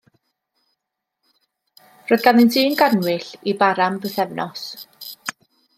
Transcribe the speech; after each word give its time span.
Roedd 2.07 2.25
ganddynt 2.29 2.59
un 2.63 2.81
gannwyll, 2.81 3.29
i 3.53 3.57
bara 3.61 3.87
am 3.91 4.01
bythefnos. 4.07 4.67